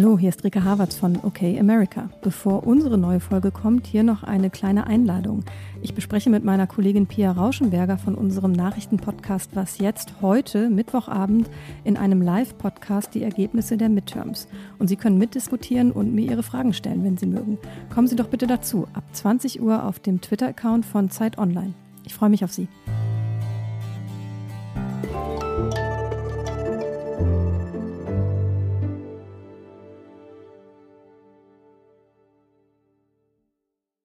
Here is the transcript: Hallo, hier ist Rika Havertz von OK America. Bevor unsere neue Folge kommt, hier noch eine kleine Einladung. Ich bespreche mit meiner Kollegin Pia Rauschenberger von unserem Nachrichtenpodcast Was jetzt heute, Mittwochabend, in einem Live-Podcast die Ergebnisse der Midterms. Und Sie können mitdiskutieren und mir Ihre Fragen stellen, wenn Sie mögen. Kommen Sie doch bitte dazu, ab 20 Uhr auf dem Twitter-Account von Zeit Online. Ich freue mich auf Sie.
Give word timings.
Hallo, 0.00 0.16
hier 0.16 0.28
ist 0.28 0.44
Rika 0.44 0.62
Havertz 0.62 0.94
von 0.94 1.16
OK 1.24 1.42
America. 1.58 2.08
Bevor 2.22 2.64
unsere 2.64 2.96
neue 2.96 3.18
Folge 3.18 3.50
kommt, 3.50 3.84
hier 3.84 4.04
noch 4.04 4.22
eine 4.22 4.48
kleine 4.48 4.86
Einladung. 4.86 5.42
Ich 5.82 5.92
bespreche 5.92 6.30
mit 6.30 6.44
meiner 6.44 6.68
Kollegin 6.68 7.08
Pia 7.08 7.32
Rauschenberger 7.32 7.98
von 7.98 8.14
unserem 8.14 8.52
Nachrichtenpodcast 8.52 9.56
Was 9.56 9.78
jetzt 9.78 10.22
heute, 10.22 10.70
Mittwochabend, 10.70 11.50
in 11.82 11.96
einem 11.96 12.22
Live-Podcast 12.22 13.12
die 13.12 13.24
Ergebnisse 13.24 13.76
der 13.76 13.88
Midterms. 13.88 14.46
Und 14.78 14.86
Sie 14.86 14.94
können 14.94 15.18
mitdiskutieren 15.18 15.90
und 15.90 16.14
mir 16.14 16.30
Ihre 16.30 16.44
Fragen 16.44 16.74
stellen, 16.74 17.02
wenn 17.02 17.16
Sie 17.16 17.26
mögen. 17.26 17.58
Kommen 17.92 18.06
Sie 18.06 18.14
doch 18.14 18.28
bitte 18.28 18.46
dazu, 18.46 18.86
ab 18.92 19.02
20 19.10 19.60
Uhr 19.60 19.84
auf 19.84 19.98
dem 19.98 20.20
Twitter-Account 20.20 20.86
von 20.86 21.10
Zeit 21.10 21.38
Online. 21.38 21.74
Ich 22.04 22.14
freue 22.14 22.30
mich 22.30 22.44
auf 22.44 22.52
Sie. 22.52 22.68